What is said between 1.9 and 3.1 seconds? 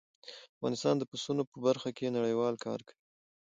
کې نړیوال کار کوي.